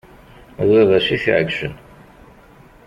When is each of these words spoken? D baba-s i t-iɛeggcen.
D 0.65 0.67
baba-s 0.71 1.07
i 1.15 1.17
t-iɛeggcen. 1.23 1.73